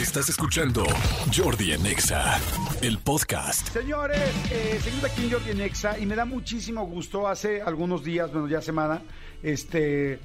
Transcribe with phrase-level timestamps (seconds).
[0.00, 0.84] Estás escuchando
[1.36, 2.38] Jordi en Exa,
[2.82, 3.66] el podcast.
[3.70, 7.26] Señores, eh, seguimos aquí en Jordi en Exa y me da muchísimo gusto.
[7.26, 9.02] Hace algunos días, bueno, ya semana,
[9.42, 10.20] este,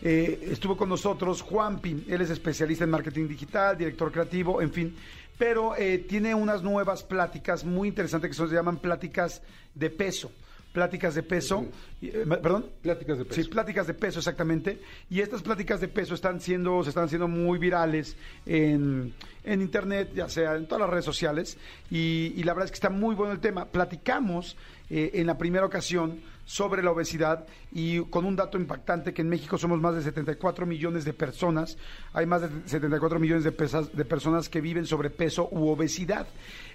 [0.00, 2.06] eh, estuvo con nosotros Juanpi.
[2.08, 4.96] Él es especialista en marketing digital, director creativo, en fin.
[5.36, 9.42] Pero eh, tiene unas nuevas pláticas muy interesantes que se llaman pláticas
[9.74, 10.32] de peso
[10.78, 11.66] pláticas de peso,
[12.00, 13.42] eh, perdón, Pláticas de peso.
[13.42, 14.80] Sí, pláticas de peso exactamente.
[15.10, 20.12] Y estas pláticas de peso están siendo, se están haciendo muy virales en, en internet,
[20.14, 21.58] ya sea en todas las redes sociales.
[21.90, 23.64] Y, y la verdad es que está muy bueno el tema.
[23.64, 24.56] Platicamos
[24.88, 29.28] eh, en la primera ocasión sobre la obesidad y con un dato impactante que en
[29.28, 31.76] México somos más de 74 millones de personas,
[32.14, 36.26] hay más de 74 millones de, pesas- de personas que viven sobrepeso u obesidad.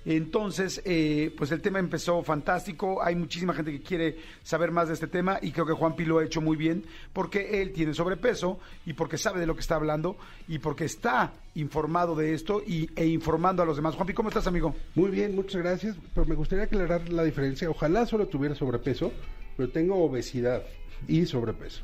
[0.05, 4.93] Entonces, eh, pues el tema empezó fantástico, hay muchísima gente que quiere saber más de
[4.93, 8.59] este tema y creo que Juanpi lo ha hecho muy bien porque él tiene sobrepeso
[8.85, 12.91] y porque sabe de lo que está hablando y porque está informado de esto y,
[12.95, 13.95] e informando a los demás.
[13.95, 14.75] Juanpi, ¿cómo estás, amigo?
[14.93, 15.95] Muy bien, muchas gracias.
[16.13, 17.69] Pero me gustaría aclarar la diferencia.
[17.71, 19.11] Ojalá solo tuviera sobrepeso,
[19.57, 20.63] pero tengo obesidad
[21.07, 21.81] y sobrepeso.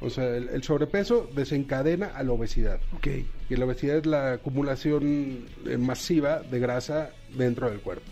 [0.00, 2.80] O sea, el, el sobrepeso desencadena a la obesidad.
[2.96, 3.08] Ok.
[3.50, 8.04] Y la obesidad es la acumulación eh, masiva de grasa dentro del cuerpo.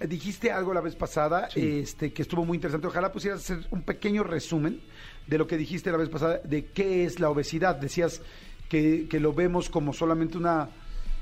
[0.00, 1.80] Eh, Dijiste algo la vez pasada Sí.
[1.80, 2.86] este, que estuvo muy interesante.
[2.86, 4.80] Ojalá pusieras hacer un pequeño resumen
[5.26, 7.76] de lo que dijiste la vez pasada de qué es la obesidad.
[7.76, 8.20] Decías
[8.68, 10.68] que, que lo vemos como solamente una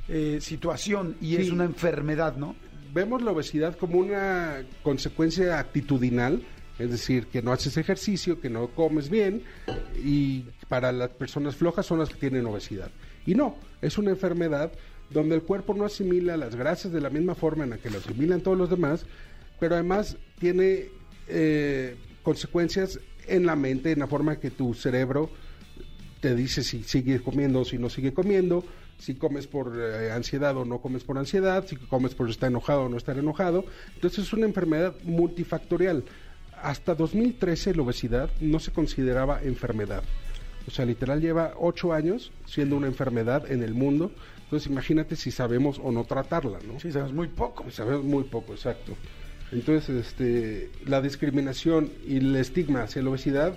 [0.08, 2.56] eh, situación y es una enfermedad, ¿no?
[2.92, 6.42] Vemos la obesidad como una consecuencia actitudinal,
[6.78, 9.42] es decir, que no haces ejercicio, que no comes bien,
[10.02, 12.90] y para las personas flojas son las que tienen obesidad.
[13.26, 14.72] Y no, es una enfermedad
[15.10, 17.98] donde el cuerpo no asimila las grasas de la misma forma en la que lo
[17.98, 19.06] asimilan todos los demás,
[19.58, 20.86] pero además tiene
[21.28, 25.30] eh, consecuencias en la mente, en la forma que tu cerebro
[26.20, 28.64] te dice si sigue comiendo o si no sigue comiendo,
[28.98, 32.82] si comes por eh, ansiedad o no comes por ansiedad, si comes por estar enojado
[32.82, 33.64] o no estar enojado.
[33.94, 36.04] Entonces es una enfermedad multifactorial.
[36.62, 40.02] Hasta 2013 la obesidad no se consideraba enfermedad.
[40.66, 44.10] O sea, literal lleva ocho años siendo una enfermedad en el mundo.
[44.44, 46.80] Entonces imagínate si sabemos o no tratarla, ¿no?
[46.80, 47.70] Sí, sabes muy poco.
[47.70, 48.94] Sabemos muy poco, exacto.
[49.52, 53.56] Entonces, este, la discriminación y el estigma hacia la obesidad,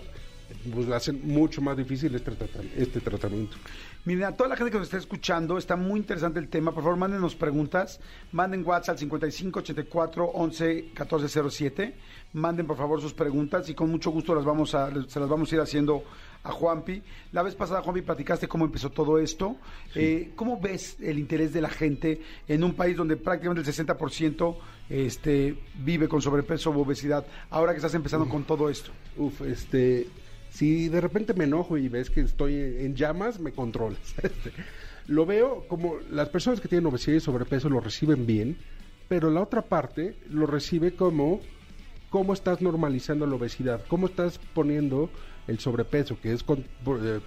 [0.74, 2.32] pues hacen mucho más difícil este,
[2.78, 3.58] este tratamiento.
[4.06, 6.72] Miren, a toda la gente que nos está escuchando, está muy interesante el tema.
[6.72, 8.00] Por favor, mándenos preguntas.
[8.32, 11.96] Manden WhatsApp al 55 84 11 14 07.
[12.34, 15.52] Manden, por favor, sus preguntas y con mucho gusto las vamos a, se las vamos
[15.52, 16.04] a ir haciendo
[16.44, 17.04] a Juanpi.
[17.34, 19.58] La vez pasada, Juanpi, platicaste cómo empezó todo esto.
[19.94, 24.58] Eh, ¿Cómo ves el interés de la gente en un país donde prácticamente el 60%
[24.90, 27.26] este, vive con sobrepeso u obesidad?
[27.50, 28.92] Ahora que estás empezando con todo esto.
[29.18, 30.08] Uf, este,
[30.50, 34.16] si de repente me enojo y ves que estoy en llamas, me controlas.
[34.24, 34.52] Este,
[35.08, 38.58] lo veo como las personas que tienen obesidad y sobrepeso lo reciben bien,
[39.08, 41.42] pero la otra parte lo recibe como
[42.09, 45.12] cómo estás normalizando la obesidad, cómo estás poniendo
[45.48, 46.66] el sobrepeso, que es con-
[47.04, 47.20] eh,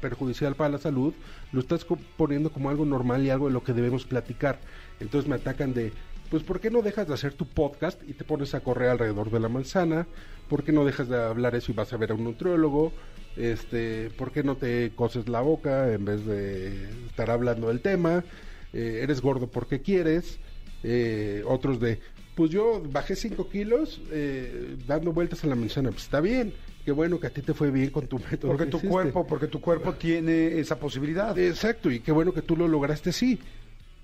[0.00, 1.14] perjudicial para la salud,
[1.52, 1.86] lo estás
[2.16, 4.60] poniendo como algo normal y algo de lo que debemos platicar.
[5.00, 5.92] Entonces me atacan de,
[6.30, 9.30] pues ¿por qué no dejas de hacer tu podcast y te pones a correr alrededor
[9.30, 10.06] de la manzana?
[10.48, 12.92] ¿Por qué no dejas de hablar eso y vas a ver a un nutriólogo?
[13.36, 18.24] Este, ¿por qué no te coses la boca en vez de estar hablando del tema?
[18.72, 20.38] Eh, ¿Eres gordo porque quieres?
[20.82, 22.00] Eh, otros de,
[22.34, 25.90] pues yo bajé 5 kilos eh, dando vueltas a la manzana.
[25.90, 26.52] Pues está bien,
[26.84, 28.52] qué bueno que a ti te fue bien con tu método.
[28.52, 28.92] Porque que tu hiciste.
[28.92, 31.36] cuerpo, porque tu cuerpo tiene esa posibilidad.
[31.38, 33.38] Exacto, y qué bueno que tú lo lograste sí.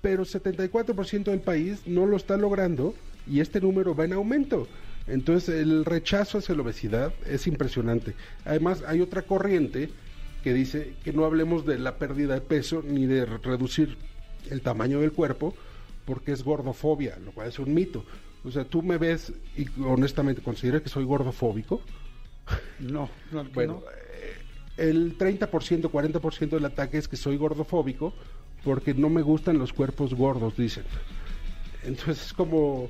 [0.03, 2.93] Pero 74% del país no lo está logrando
[3.25, 4.67] y este número va en aumento.
[5.07, 8.13] Entonces el rechazo hacia la obesidad es impresionante.
[8.43, 9.89] Además hay otra corriente
[10.43, 13.97] que dice que no hablemos de la pérdida de peso ni de re- reducir
[14.49, 15.55] el tamaño del cuerpo
[16.05, 18.03] porque es gordofobia, lo cual es un mito.
[18.43, 21.81] O sea, tú me ves y honestamente consideras que soy gordofóbico.
[22.79, 23.83] No, no, Bueno,
[24.77, 28.13] eh, el 30%, 40% del ataque es que soy gordofóbico
[28.63, 30.83] porque no me gustan los cuerpos gordos, dicen.
[31.83, 32.89] Entonces es como...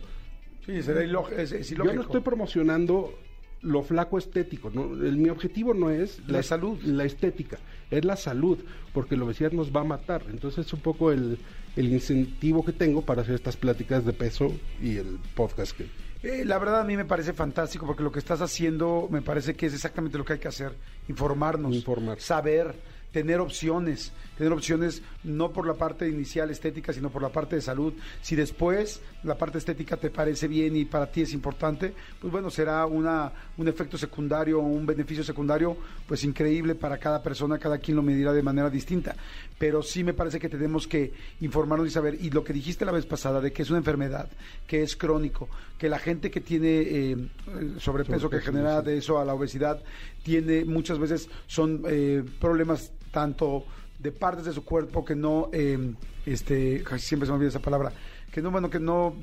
[0.65, 1.95] Sí, será iló- es, es Yo ilógico.
[1.95, 3.13] no estoy promocionando
[3.61, 4.83] lo flaco estético, ¿no?
[4.93, 6.79] El- mi objetivo no es La salud.
[6.83, 7.57] la estética,
[7.91, 8.59] es la salud,
[8.93, 10.23] porque la obesidad nos va a matar.
[10.29, 11.37] Entonces es un poco el,
[11.75, 14.51] el incentivo que tengo para hacer estas pláticas de peso
[14.81, 15.87] y el podcast que...
[16.23, 19.55] Eh, la verdad a mí me parece fantástico porque lo que estás haciendo me parece
[19.55, 20.71] que es exactamente lo que hay que hacer,
[21.09, 22.21] informarnos, Informar.
[22.21, 22.73] saber,
[23.13, 27.61] tener opciones, tener opciones no por la parte inicial estética, sino por la parte de
[27.61, 27.93] salud.
[28.21, 32.49] Si después la parte estética te parece bien y para ti es importante, pues bueno,
[32.49, 35.77] será una, un efecto secundario, un beneficio secundario,
[36.07, 39.15] pues increíble para cada persona, cada quien lo medirá de manera distinta.
[39.59, 42.91] Pero sí me parece que tenemos que informarnos y saber, y lo que dijiste la
[42.91, 44.27] vez pasada, de que es una enfermedad,
[44.65, 47.17] que es crónico, que la gente que tiene eh,
[47.77, 49.83] sobrepeso, que genera de eso a la obesidad,
[50.23, 53.63] tiene muchas veces son eh, problemas tanto
[53.99, 55.93] de partes de su cuerpo que no, eh,
[56.25, 57.93] este, siempre se me olvida esa palabra,
[58.31, 59.15] que no, bueno, que no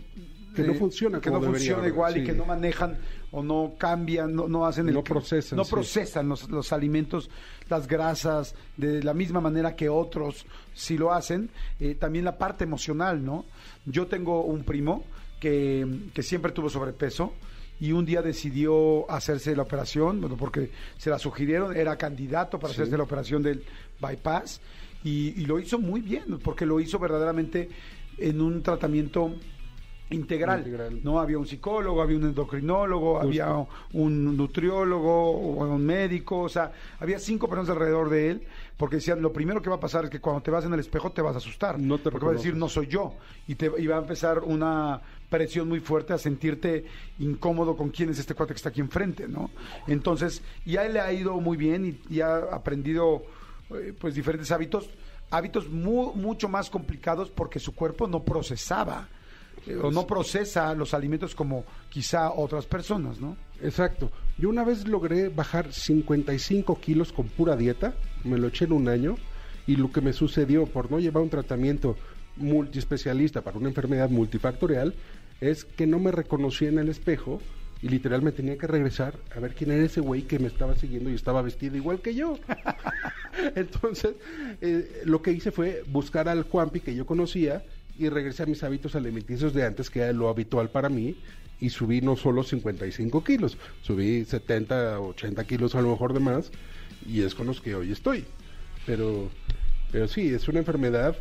[0.54, 2.98] que no funciona que no funciona igual y que no manejan
[3.30, 7.30] o no cambian no, no hacen el no procesan no procesan los, los, alimentos
[7.68, 12.64] las grasas de la misma manera que otros si lo hacen eh, también la parte
[12.64, 13.44] emocional no
[13.86, 15.04] yo tengo un primo
[15.38, 17.32] que, que siempre tuvo sobrepeso
[17.80, 22.72] y un día decidió hacerse la operación, bueno, porque se la sugirieron, era candidato para
[22.72, 23.64] hacerse la operación del
[24.00, 24.60] bypass
[25.02, 27.70] y, lo hizo muy bien, porque lo hizo verdaderamente
[28.18, 29.34] en un tratamiento
[30.12, 30.64] Integral,
[31.04, 31.20] ¿no?
[31.20, 33.54] Había un psicólogo, había un endocrinólogo, había
[33.92, 38.42] un nutriólogo, un médico, o sea, había cinco personas alrededor de él,
[38.76, 40.80] porque decían, lo primero que va a pasar es que cuando te vas en el
[40.80, 43.14] espejo te vas a asustar, no te porque va a decir, no soy yo,
[43.46, 45.00] y, te, y va a empezar una
[45.30, 46.84] presión muy fuerte a sentirte
[47.18, 49.50] incómodo con quién es este cuate que está aquí enfrente, ¿no?
[49.86, 53.22] Entonces, ya le ha ido muy bien y, ha aprendido
[53.70, 54.90] eh, pues diferentes hábitos,
[55.30, 59.08] hábitos mucho más complicados porque su cuerpo no procesaba
[59.66, 63.36] eh, o no procesa los alimentos como quizá otras personas, ¿no?
[63.62, 64.10] Exacto.
[64.36, 67.94] Yo una vez logré bajar 55 kilos con pura dieta,
[68.24, 69.16] me lo eché en un año,
[69.66, 71.96] y lo que me sucedió por no llevar un tratamiento
[72.36, 74.94] multiespecialista para una enfermedad multifactorial
[75.40, 77.40] es que no me reconocía en el espejo
[77.82, 81.10] y literalmente tenía que regresar a ver quién era ese güey que me estaba siguiendo
[81.10, 82.38] y estaba vestido igual que yo.
[83.54, 84.14] Entonces,
[84.60, 87.64] eh, lo que hice fue buscar al Juanpi que yo conocía
[87.98, 91.16] y regresé a mis hábitos alimenticios de antes, que era lo habitual para mí,
[91.58, 96.50] y subí no solo 55 kilos, subí 70, 80 kilos a lo mejor de más,
[97.06, 98.24] y es con los que hoy estoy.
[98.86, 99.28] Pero,
[99.92, 101.16] pero sí, es una enfermedad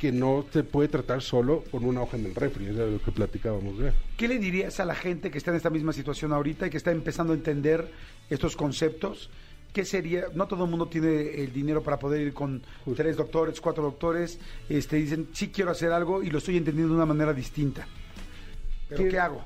[0.00, 3.02] que no se puede tratar solo con una hoja en el refri, es de lo
[3.02, 3.78] que platicábamos.
[3.78, 3.92] ya.
[4.16, 6.78] ¿Qué le dirías a la gente que está en esta misma situación ahorita y que
[6.78, 7.92] está empezando a entender
[8.30, 9.28] estos conceptos?
[9.74, 10.24] ¿Qué sería?
[10.34, 12.62] No todo el mundo tiene el dinero para poder ir con
[12.96, 14.38] tres doctores, cuatro doctores.
[14.70, 17.86] Este, dicen, sí quiero hacer algo y lo estoy entendiendo de una manera distinta.
[18.88, 19.44] ¿Pero qué hago?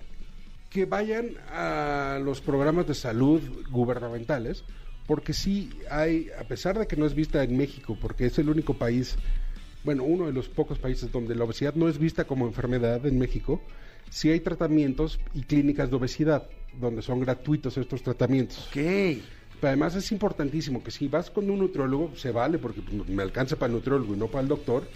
[0.71, 4.63] Que vayan a los programas de salud gubernamentales,
[5.09, 8.49] porque sí hay, a pesar de que no es vista en México, porque es el
[8.49, 9.17] único país
[9.85, 13.19] bueno, uno de los pocos países donde la obesidad no es vista como enfermedad en
[13.19, 13.61] México,
[14.11, 16.49] sí hay tratamientos y clínicas de obesidad,
[16.81, 18.67] donde son gratuitos estos tratamientos.
[18.69, 18.75] Ok.
[18.75, 23.57] Pero además es importantísimo que si vas con un nutriólogo, se vale, porque me alcanza
[23.57, 24.89] para el nutriólogo y no para el doctor,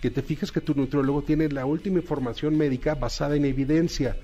[0.00, 4.16] que te fijes que tu nutriólogo tiene la última información médica basada en evidencia,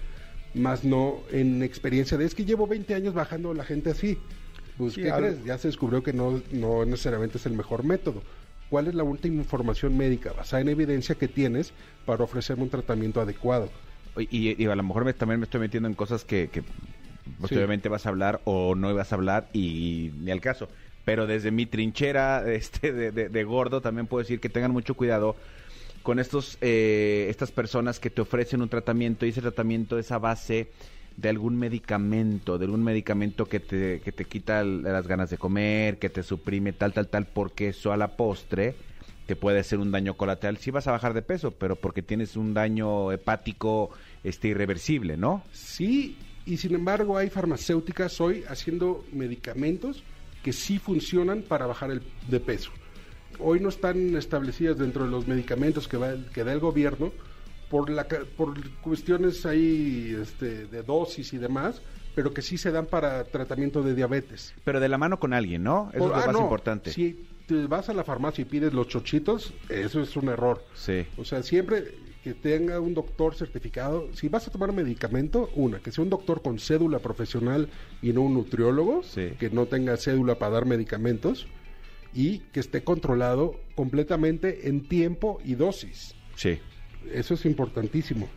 [0.54, 4.18] más no en experiencia de es que llevo 20 años bajando la gente así.
[4.76, 5.44] Pues, ¿qué crees?
[5.44, 8.22] Ya se descubrió que no, no necesariamente es el mejor método
[8.70, 11.74] cuál es la última información médica basada en evidencia que tienes
[12.06, 13.70] para ofrecerme un tratamiento adecuado.
[14.16, 16.62] Y, a lo mejor también me estoy metiendo en cosas que, que
[17.40, 20.68] posiblemente vas a hablar o no ibas a hablar y, ni al caso.
[21.04, 25.36] Pero desde mi trinchera este, de, gordo también puedo decir que tengan mucho cuidado
[26.02, 30.18] con estos eh, estas personas que te ofrecen un tratamiento y ese tratamiento es a
[30.18, 30.70] base
[31.20, 35.98] de algún medicamento, de algún medicamento que te, que te quita las ganas de comer,
[35.98, 38.74] que te suprime tal, tal, tal, porque eso a la postre
[39.26, 40.56] te puede ser un daño colateral.
[40.56, 43.90] Sí vas a bajar de peso, pero porque tienes un daño hepático
[44.24, 45.44] este, irreversible, ¿no?
[45.52, 50.02] Sí, y sin embargo hay farmacéuticas hoy haciendo medicamentos
[50.42, 52.72] que sí funcionan para bajar el, de peso.
[53.38, 57.12] Hoy no están establecidas dentro de los medicamentos que, va, que da el gobierno,
[57.70, 61.80] por, la, por cuestiones ahí este, de dosis y demás,
[62.14, 64.52] pero que sí se dan para tratamiento de diabetes.
[64.64, 65.88] Pero de la mano con alguien, ¿no?
[65.94, 66.90] Eso es lo ah, más importante.
[66.90, 70.64] Si te vas a la farmacia y pides los chochitos, eso es un error.
[70.74, 71.06] Sí.
[71.16, 75.78] O sea, siempre que tenga un doctor certificado, si vas a tomar un medicamento, una,
[75.78, 77.68] que sea un doctor con cédula profesional
[78.02, 81.46] y no un nutriólogo, que no tenga cédula para dar medicamentos
[82.12, 86.16] y que esté controlado completamente en tiempo y dosis.
[86.34, 86.60] Sí
[87.12, 88.28] eso es importantísimo.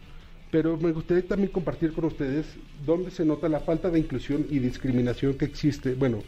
[0.51, 2.46] Pero me gustaría también compartir con ustedes
[2.86, 5.96] dónde se nota la falta de inclusión y discriminación que existe.
[5.96, 6.20] Bueno,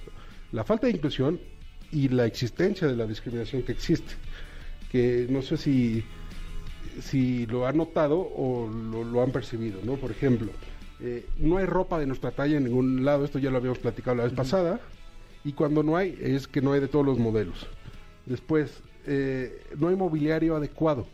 [0.52, 1.40] la falta de inclusión
[1.92, 4.14] y la existencia de la discriminación que existe.
[4.92, 6.04] Que no sé si,
[7.02, 9.96] si lo han notado o lo, han percibido, ¿no?
[9.96, 10.52] Por ejemplo,
[11.02, 14.16] eh, no hay ropa de nuestra talla en ningún lado, esto ya lo habíamos platicado
[14.16, 14.80] la vez pasada,
[15.44, 17.68] y cuando no hay es que no hay de todos los modelos.
[18.26, 21.08] Después, eh, no hay mobiliario adecuado.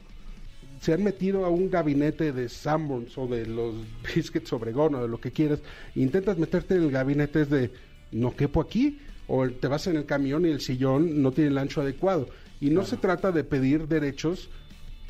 [0.81, 3.75] Se han metido a un gabinete de Sanborns o de los
[4.15, 5.61] Biscuits Obregón o de lo que quieras.
[5.95, 7.71] Intentas meterte en el gabinete es de,
[8.11, 8.99] no quepo aquí.
[9.27, 12.27] O te vas en el camión y el sillón no tiene el ancho adecuado.
[12.59, 14.49] Y no se trata de pedir derechos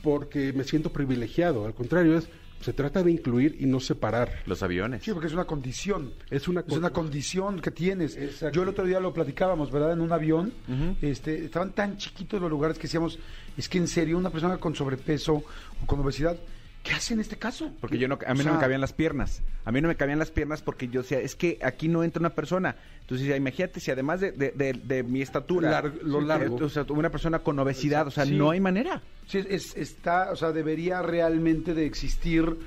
[0.04, 1.66] porque me siento privilegiado.
[1.66, 2.28] Al contrario, es
[2.62, 4.44] se trata de incluir y no separar.
[4.46, 5.04] Los aviones.
[5.04, 6.14] Sí, porque es una condición.
[6.30, 8.16] Es una, Es una condición que tienes.
[8.16, 8.56] Exacto.
[8.56, 9.94] Yo el otro día lo platicábamos, ¿verdad?
[9.94, 10.54] En un avión.
[11.02, 13.20] este, estaban tan chiquitos los lugares que decíamos,
[13.58, 16.38] es que en serio, una persona con sobrepeso o con obesidad,
[16.84, 17.72] ¿qué hace en este caso?
[17.80, 19.42] Porque yo no, a mí O no me cabían las piernas.
[19.66, 22.20] A mí no me cabían las piernas porque yo decía, es que aquí no entra
[22.20, 22.76] una persona.
[23.02, 26.60] Entonces, imagínate si además de, de- de- de mi estatura, Lar- lo largo.
[26.60, 28.36] eh, o sea, una persona con obesidad, o sea, Sí.
[28.36, 29.02] no hay manera.
[29.28, 32.58] Sí, es, está, o sea, debería realmente de existir,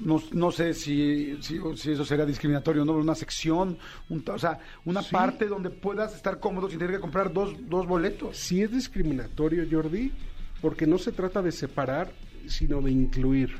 [0.00, 2.92] no, no sé si, si, si eso sería discriminatorio, ¿no?
[2.94, 3.78] Una sección,
[4.08, 5.12] un, o sea, una Sí.
[5.12, 8.36] parte donde puedas estar cómodo sin tener que comprar dos, dos boletos.
[8.36, 10.10] Sí es discriminatorio, Jordi,
[10.60, 12.10] porque no se trata de separar,
[12.48, 13.50] sino de incluir.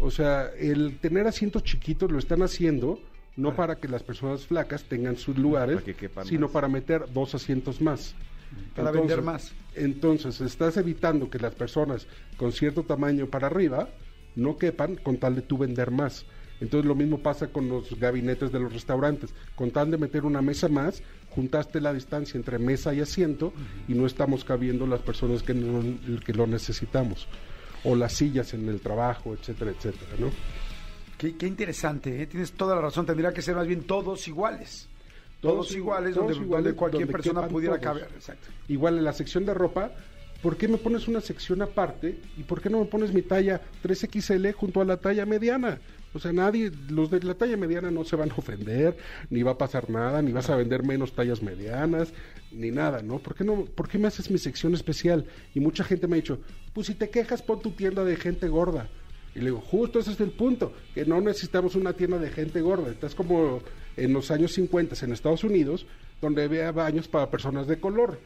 [0.00, 3.00] O sea, el tener asientos chiquitos lo están haciendo
[3.36, 5.82] no para que las personas flacas tengan sus lugares,
[6.14, 6.52] Para sino más.
[6.52, 8.14] para meter dos asientos más.
[8.74, 9.52] Para vender más.
[9.74, 13.88] Entonces, estás evitando que las personas con cierto tamaño para arriba
[14.36, 16.24] no quepan con tal de tú vender más.
[16.60, 19.34] Entonces, lo mismo pasa con los gabinetes de los restaurantes.
[19.54, 23.52] Con tal de meter una mesa más, juntaste la distancia entre mesa y asiento
[23.88, 27.28] y no estamos cabiendo las personas que, no- que lo necesitamos.
[27.86, 30.30] O las sillas en el trabajo, etcétera, etcétera, ¿no?
[31.16, 32.26] Qué, qué interesante, ¿eh?
[32.26, 33.06] tienes toda la razón.
[33.06, 34.88] Tendría que ser más bien todos iguales.
[35.40, 37.84] Todos, Todos iguales, todos donde, iguales, donde cualquier donde persona pudiera todos.
[37.98, 38.08] caber.
[38.14, 38.48] Exacto.
[38.68, 39.92] Igual en la sección de ropa,
[40.42, 42.18] ¿por qué me pones una sección aparte?
[42.36, 45.78] ¿Y por qué no me pones mi talla 3XL junto a la talla mediana?
[46.16, 48.96] O sea, nadie, los de la talla mediana no se van a ofender,
[49.30, 52.12] ni va a pasar nada, ni vas a vender menos tallas medianas,
[52.50, 53.18] ni nada, ¿no?
[53.18, 55.26] ¿Por qué, no, ¿Por qué me haces mi sección especial?
[55.54, 56.40] Y mucha gente me ha dicho,
[56.72, 58.88] pues si te quejas, pon tu tienda de gente gorda.
[59.34, 62.60] Y le digo, justo ese es el punto, que no necesitamos una tienda de gente
[62.62, 62.90] gorda.
[62.90, 63.60] Estás como
[63.96, 65.86] en los años 50 en Estados Unidos,
[66.20, 68.18] donde había baños para personas de color.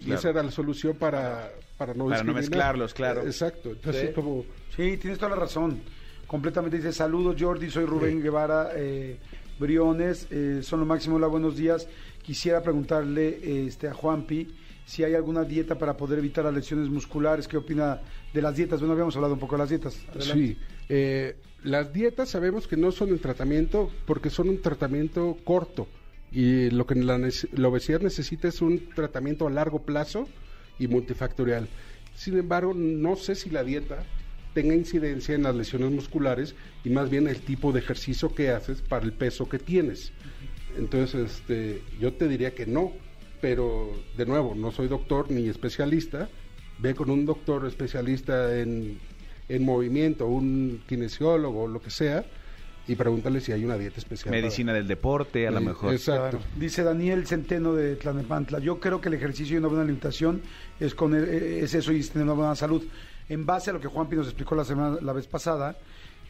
[0.00, 3.22] Y esa era la solución para, para no Para no mezclarlos, claro.
[3.22, 3.70] Exacto.
[3.70, 4.14] Entonces, Sí.
[4.14, 4.44] como,
[4.76, 5.80] Sí, tienes toda la razón.
[6.28, 9.16] Completamente dice, saludos Jordi, soy Rubén Guevara eh,
[9.58, 11.88] Briones, eh, son lo máximo, hola, buenos días.
[12.22, 14.54] Quisiera preguntarle este, a Juanpi
[14.84, 18.02] si hay alguna dieta para poder evitar las lesiones musculares, ¿qué opina
[18.34, 18.80] de las dietas?
[18.80, 19.98] Bueno, habíamos hablado un poco de las dietas.
[20.10, 20.34] Adelante.
[20.34, 20.58] Sí,
[20.90, 25.88] eh, las dietas sabemos que no son el tratamiento porque son un tratamiento corto
[26.30, 27.18] y lo que la,
[27.52, 30.28] la obesidad necesita es un tratamiento a largo plazo
[30.78, 31.68] y multifactorial.
[32.14, 34.04] Sin embargo, no sé si la dieta
[34.54, 38.82] tenga incidencia en las lesiones musculares y más bien el tipo de ejercicio que haces
[38.82, 40.12] para el peso que tienes.
[40.76, 42.92] Entonces, este, yo te diría que no,
[43.40, 46.28] pero de nuevo, no soy doctor ni especialista.
[46.78, 48.98] Ve con un doctor especialista en,
[49.48, 52.24] en movimiento, un kinesiólogo, lo que sea,
[52.86, 54.30] y pregúntale si hay una dieta especial.
[54.30, 55.92] para- Medicina del deporte, a lo Eh, mejor.
[55.92, 56.38] Exacto.
[56.38, 56.44] Claro.
[56.56, 60.40] Dice Daniel Centeno de Tlanepantla, yo creo que el ejercicio y una buena alimentación
[60.78, 62.82] es, con el- eh, es eso y es tener una buena salud.
[63.28, 65.76] En base a lo que Juanpi nos explicó la, semana, la vez pasada,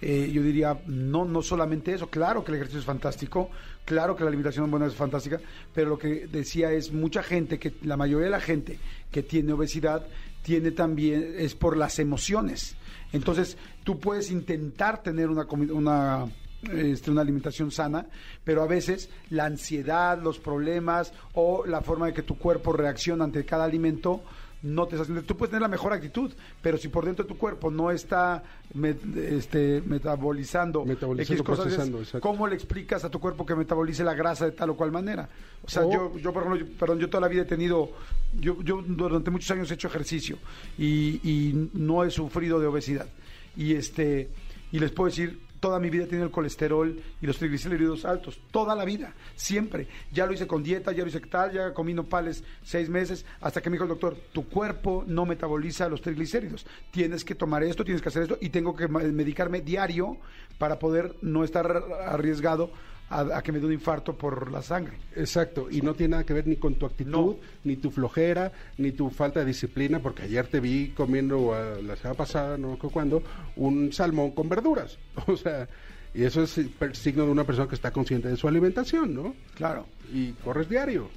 [0.00, 3.50] eh, yo diría, no, no solamente eso, claro que el ejercicio es fantástico,
[3.84, 5.40] claro que la alimentación buena es fantástica,
[5.74, 8.78] pero lo que decía es mucha gente, que la mayoría de la gente
[9.10, 10.06] que tiene obesidad
[10.42, 12.76] tiene también, es por las emociones.
[13.12, 16.26] Entonces, tú puedes intentar tener una, una
[16.62, 18.06] este, una alimentación sana,
[18.42, 23.24] pero a veces la ansiedad, los problemas o la forma de que tu cuerpo reacciona
[23.24, 24.22] ante cada alimento
[24.62, 25.22] no te está haciendo.
[25.22, 28.42] Tú puedes tener la mejor actitud, pero si por dentro de tu cuerpo no está
[28.74, 32.20] met- este, metabolizando, Metabolizando, X cosas, es.
[32.20, 35.28] ¿cómo le explicas a tu cuerpo que metabolice la grasa de tal o cual manera?
[35.64, 37.90] O sea, yo, yo, por ejemplo, yo- perdón, yo toda la vida he tenido,
[38.38, 40.38] yo, yo durante muchos años he hecho ejercicio
[40.76, 43.06] y, y no he sufrido de obesidad.
[43.56, 44.28] Y este,
[44.72, 48.74] y les puedo decir, toda mi vida he el colesterol y los triglicéridos altos, toda
[48.74, 49.88] la vida, siempre.
[50.12, 53.60] Ya lo hice con dieta, ya lo hice tal, ya comí nopales seis meses, hasta
[53.60, 57.84] que me dijo el doctor, tu cuerpo no metaboliza los triglicéridos, tienes que tomar esto,
[57.84, 60.16] tienes que hacer esto, y tengo que medicarme diario
[60.58, 61.66] para poder no estar
[62.06, 62.70] arriesgado
[63.10, 64.98] a, a que me dé un infarto por la sangre.
[65.16, 67.36] Exacto, y no tiene nada que ver ni con tu actitud, No.
[67.64, 71.96] ni tu flojera, ni tu falta de disciplina, porque ayer te vi comiendo, eh, la
[71.96, 73.22] semana pasada, no sé cuándo,
[73.56, 74.98] un salmón con verduras.
[75.26, 75.68] O sea,
[76.14, 76.58] y eso es
[76.94, 79.34] signo de una persona que está consciente de su alimentación, ¿no?
[79.54, 79.86] Claro.
[80.12, 81.08] Y corres diario.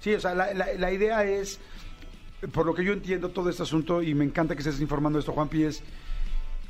[0.00, 1.58] Sí, o sea, la, la- la idea es,
[2.52, 5.32] por lo que yo entiendo todo este asunto, y me encanta que estés informando esto,
[5.32, 5.82] Juanpi, es,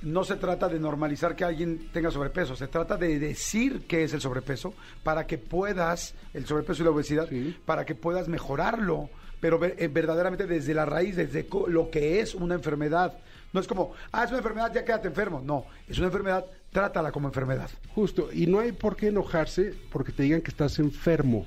[0.02, 4.12] no se trata de normalizar que alguien tenga sobrepeso, se trata de decir qué es
[4.12, 7.56] el sobrepeso para que puedas, el sobrepeso y la obesidad, Sí.
[7.64, 12.54] para que puedas mejorarlo pero eh, verdaderamente desde la raíz, desde lo que es una
[12.54, 13.18] enfermedad.
[13.52, 15.42] No es como, ah, es una enfermedad, ya quédate enfermo.
[15.44, 17.70] No, es una enfermedad, trátala como enfermedad.
[17.94, 21.46] Justo, y no hay por qué enojarse porque te digan que estás enfermo,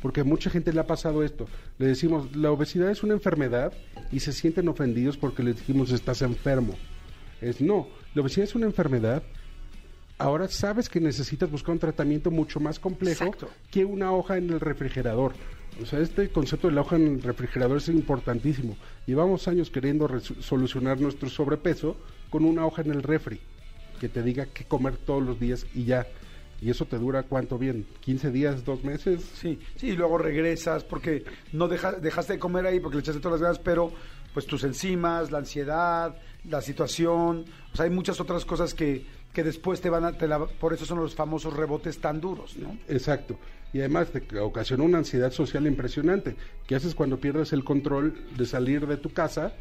[0.00, 1.46] porque a mucha gente le ha pasado esto.
[1.78, 3.72] Le decimos, la obesidad es una enfermedad
[4.10, 6.74] y se sienten ofendidos porque les dijimos estás enfermo.
[7.40, 9.22] Es no, la obesidad es una enfermedad.
[10.18, 13.50] Ahora sabes que necesitas buscar un tratamiento mucho más complejo Exacto.
[13.70, 15.32] que una hoja en el refrigerador.
[15.82, 18.76] O sea, este concepto de la hoja en el refrigerador es importantísimo.
[19.04, 20.08] Llevamos años queriendo
[20.40, 21.98] solucionar nuestro sobrepeso
[22.30, 23.40] con una hoja en el refri
[24.00, 26.06] que te diga qué comer todos los días y ya.
[26.62, 29.22] Y eso te dura cuánto bien, 15 días, dos meses.
[29.34, 33.20] Sí, sí, y luego regresas porque no deja- dejaste de comer ahí porque le echaste
[33.20, 33.92] todas las ganas, pero
[34.32, 36.16] pues tus enzimas, la ansiedad,
[36.48, 40.26] la situación, o sea, hay muchas otras cosas que, que después te van a, te
[40.28, 42.76] la- por eso son los famosos rebotes tan duros, ¿no?
[42.88, 43.38] Exacto.
[43.72, 46.36] Y además te ocasiona una ansiedad social impresionante.
[46.66, 49.52] ¿Qué haces cuando pierdes el control de salir de tu casa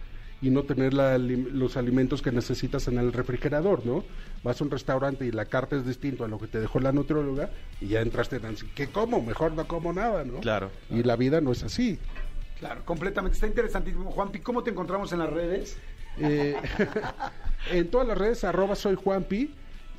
[0.42, 4.04] y no tener la ali- los alimentos que necesitas en el refrigerador, ¿no?
[4.44, 6.92] Vas a un restaurante y la carta es distinto a lo que te dejó la
[6.92, 7.50] nutrióloga
[7.82, 8.74] y ya entraste en ansiedad.
[8.76, 9.22] ¿Qué como?
[9.22, 10.40] Mejor no como nada, ¿no?
[10.42, 10.70] Claro.
[10.90, 11.98] Y la vida no es así.
[12.60, 13.36] Claro, completamente.
[13.36, 14.12] Está interesantísimo.
[14.12, 15.78] Juanpi, ¿cómo te encontramos en las redes?
[16.20, 16.56] Eh,
[17.72, 19.54] en todas las redes, arroba soy Juanpi.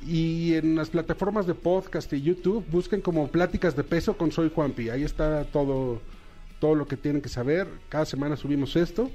[0.05, 4.51] Y en las plataformas de podcast y YouTube, busquen como Pláticas de Peso con Soy
[4.53, 4.89] Juanpi.
[4.89, 6.01] Ahí está todo,
[6.59, 7.67] todo lo que tienen que saber.
[7.89, 9.09] Cada semana subimos esto.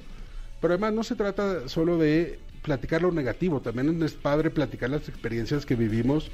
[0.61, 3.61] Pero además no se trata solo de platicar lo negativo.
[3.61, 6.30] También es padre platicar las experiencias que vivimos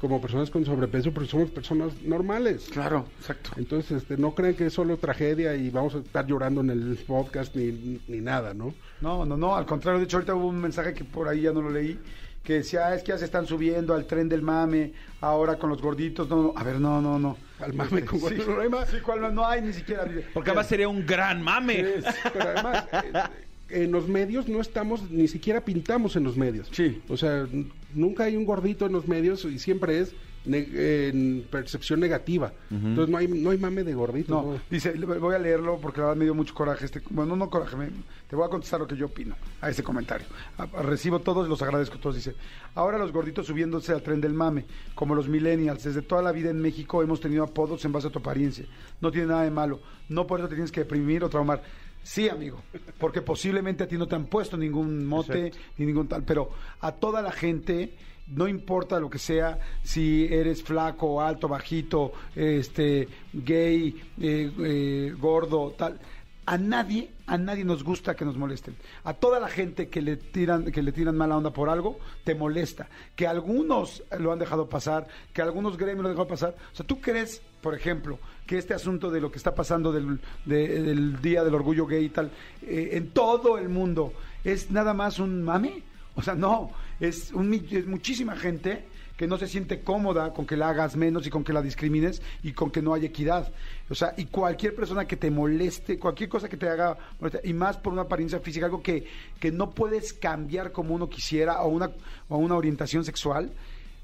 [0.00, 2.68] como personas con sobrepeso, porque somos personas normales.
[2.70, 3.50] Claro, exacto.
[3.56, 6.96] Entonces, este, no crean que es solo tragedia y vamos a estar llorando en el
[7.06, 8.74] podcast ni, ni nada, ¿no?
[9.00, 11.52] No, no, no, al contrario, de hecho ahorita hubo un mensaje que por ahí ya
[11.52, 11.98] no lo leí,
[12.42, 15.68] que decía, "Ah, es que ya se están subiendo al tren del mame, ahora con
[15.70, 17.36] los gorditos, no, no, a ver, no, no, no.
[17.60, 18.88] Al mame con sí, gorditos, no hay más.
[18.88, 19.34] Sí, ¿cuál?
[19.34, 20.04] no hay ni siquiera.
[20.32, 21.80] Porque además sería un gran mame.
[21.80, 23.12] Es, pero además, eh,
[23.70, 26.68] en los medios no estamos, ni siquiera pintamos en los medios.
[26.72, 27.00] Sí.
[27.08, 27.46] O sea,
[27.94, 30.14] nunca hay un gordito en los medios y siempre es
[30.46, 30.68] ne-
[31.08, 32.52] en percepción negativa.
[32.70, 34.32] Entonces no hay, no hay mame de gordito.
[34.34, 34.60] No, ¿no?
[34.70, 36.86] dice, voy a leerlo porque la verdad me dio mucho coraje.
[36.86, 37.90] Este, bueno, no coraje, me-
[38.28, 40.26] te voy a contestar lo que yo opino a este comentario.
[40.56, 42.16] A- a- recibo todos y los agradezco todos.
[42.16, 42.34] Dice,
[42.74, 46.48] ahora los gorditos subiéndose al tren del mame, como los millennials, desde toda la vida
[46.50, 48.64] en México hemos tenido apodos en base a tu apariencia.
[49.02, 49.80] No tiene nada de malo.
[50.08, 51.62] No por eso te tienes que deprimir o traumar.
[52.02, 52.62] Sí, amigo,
[52.98, 56.92] porque posiblemente a ti no te han puesto ningún mote ni ningún tal, pero a
[56.92, 57.92] toda la gente
[58.28, 65.74] no importa lo que sea, si eres flaco, alto, bajito, este, gay, eh, eh, gordo,
[65.76, 65.98] tal.
[66.44, 68.74] A nadie, a nadie nos gusta que nos molesten.
[69.04, 72.34] A toda la gente que le tiran, que le tiran mala onda por algo, te
[72.34, 72.88] molesta.
[73.14, 76.54] Que algunos lo han dejado pasar, que algunos gremios lo han dejado pasar.
[76.72, 80.18] O sea, ¿tú crees, por ejemplo, que este asunto de lo que está pasando del,
[80.46, 82.30] de- del Día del Orgullo Gay y tal,
[82.62, 85.82] eh, en todo el mundo, es nada más un mame?
[86.14, 88.86] O sea, no, es, un, es muchísima gente
[89.18, 92.22] que no se siente cómoda con que la hagas menos y con que la discrimines
[92.42, 93.52] y con que no haya equidad.
[93.90, 96.96] O sea, y cualquier persona que te moleste, cualquier cosa que te haga
[97.44, 99.04] y más por una apariencia física, algo que,
[99.38, 101.90] que no puedes cambiar como uno quisiera o una,
[102.30, 103.52] o una orientación sexual,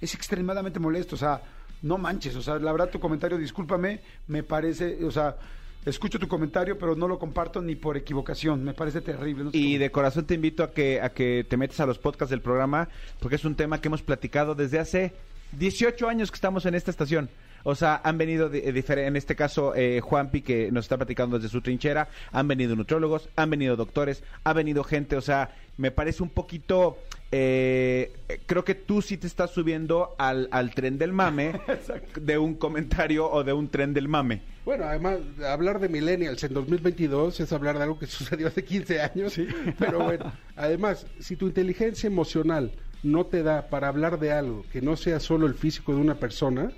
[0.03, 1.15] es extremadamente molesto.
[1.15, 1.41] O sea,
[1.85, 2.35] no manches.
[2.35, 5.37] O sea, la verdad, tu comentario, discúlpame, me parece, o sea,
[5.85, 8.65] escucho tu comentario, pero no lo comparto ni por equivocación.
[8.65, 9.45] Me parece terrible.
[9.45, 11.99] no sé Y de corazón te invito a que, a que te metas a los
[11.99, 12.89] podcasts del programa,
[13.21, 15.13] porque es un tema que hemos platicado desde hace
[15.53, 17.29] 18 años que estamos en esta estación.
[17.65, 21.51] O sea, han venido, difer- en este caso, eh, Juanpi, que nos está platicando desde
[21.51, 26.23] su trinchera, han venido nutriólogos, han venido doctores, ha venido gente, o sea, me parece
[26.23, 26.99] un poquito,
[27.33, 28.13] eh,
[28.47, 31.61] creo que tú sí te estás subiendo al, al tren del mame
[32.21, 34.43] de un comentario o de un tren del mame.
[34.65, 39.01] Bueno, además, hablar de millennials en 2022 es hablar de algo que sucedió hace 15
[39.01, 39.35] años.
[39.79, 42.73] Pero bueno, además, si tu inteligencia emocional
[43.03, 46.15] no te da para hablar de algo que no sea solo el físico de una
[46.15, 46.71] persona,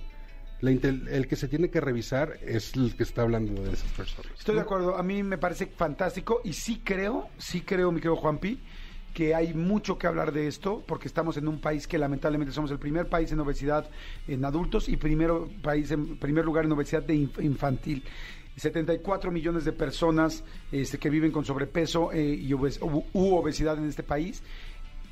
[0.61, 4.31] la el que se tiene que revisar es el que está hablando de esas personas.
[4.39, 8.17] Estoy de acuerdo, a mí me parece fantástico y sí creo, sí creo, mi querido
[8.17, 8.59] Juanpi,
[9.13, 12.71] que hay mucho que hablar de esto porque estamos en un país que lamentablemente somos
[12.71, 13.89] el primer país en obesidad
[14.29, 18.03] en adultos y primero país en primer lugar en obesidad de inf- infantil.
[18.57, 20.43] 74 millones de personas
[20.73, 24.43] este, que viven con sobrepeso eh, y obes- u, u obesidad en este país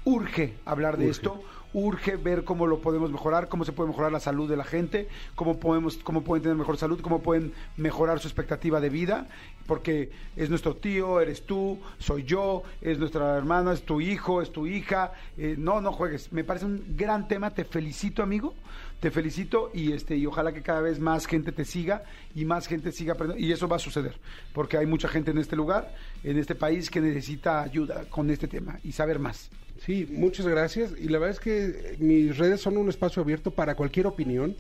[0.04, 1.42] urge hablar de esto,
[1.74, 5.08] urge ver cómo lo podemos mejorar, cómo se puede mejorar la salud de la gente,
[5.34, 9.26] cómo podemos, cómo pueden tener mejor salud, cómo pueden mejorar su expectativa de vida,
[9.66, 14.52] porque es nuestro tío, eres tú, soy yo, es nuestra hermana, es tu hijo, es
[14.52, 15.12] tu hija.
[15.36, 16.32] Eh, no, no juegues.
[16.32, 17.50] Me parece un gran tema.
[17.50, 18.54] Te felicito, amigo.
[19.00, 22.66] Te felicito y este y ojalá que cada vez más gente te siga y más
[22.66, 24.18] gente siga aprendiendo y eso va a suceder
[24.54, 28.48] porque hay mucha gente en este lugar, en este país que necesita ayuda con este
[28.48, 29.50] tema y saber más.
[29.80, 30.92] Sí, muchas gracias.
[30.98, 34.56] Y la verdad es que mis redes son un espacio abierto para cualquier opinión.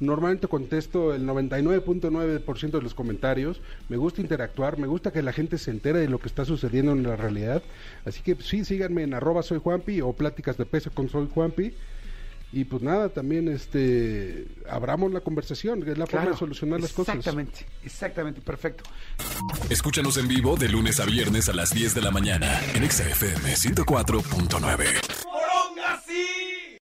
[0.00, 3.60] Normalmente contesto el 99.9% de los comentarios.
[3.88, 6.92] Me gusta interactuar, me gusta que la gente se entere de lo que está sucediendo
[6.92, 7.62] en la realidad.
[8.04, 11.28] Así que sí, síganme en arroba soy Juanpi o pláticas de peso con soy.
[12.56, 16.92] Y pues nada, también este abramos la conversación, que es la forma de solucionar las
[16.92, 17.16] cosas.
[17.16, 18.84] Exactamente, exactamente, perfecto.
[19.70, 23.54] Escúchanos en vivo de lunes a viernes a las 10 de la mañana en XFM
[23.54, 25.23] 104.9.